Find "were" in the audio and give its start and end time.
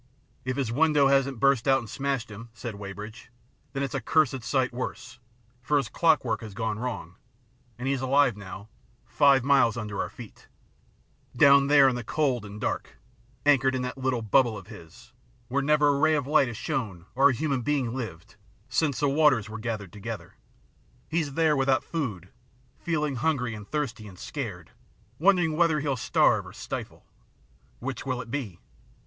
19.49-19.59